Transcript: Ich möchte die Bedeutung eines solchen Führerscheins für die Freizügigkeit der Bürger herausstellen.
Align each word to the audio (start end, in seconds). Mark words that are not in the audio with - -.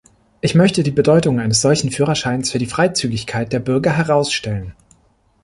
Ich 0.41 0.55
möchte 0.55 0.81
die 0.81 0.89
Bedeutung 0.89 1.39
eines 1.39 1.61
solchen 1.61 1.91
Führerscheins 1.91 2.49
für 2.51 2.57
die 2.57 2.65
Freizügigkeit 2.65 3.53
der 3.53 3.59
Bürger 3.59 3.91
herausstellen. 3.95 4.73